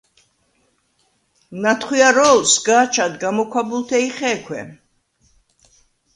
ნათხვიარო̄ლ 1.61 2.39
სგა̄ჩად 2.51 3.13
გამოქვაბულთე 3.21 3.97
ი 4.07 4.09
ხე̄ქვე: 4.17 4.61